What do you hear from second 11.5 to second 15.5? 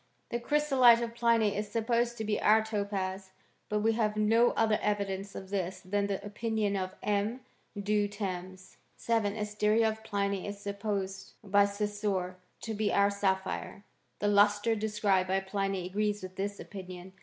Saussure to be our sapphire. The lustre described by